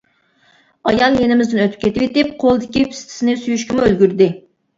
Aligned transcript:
ئايال 0.91 1.17
يېنىمىزدىن 1.23 1.61
ئۆتۈپ 1.65 1.83
كېتىۋېتىپ 1.83 2.33
قولىدىكى 2.45 2.87
پىستىسىنى 2.95 3.37
سۆيۈشكىمۇ 3.45 3.87
ئۈلگۈردى. 3.93 4.33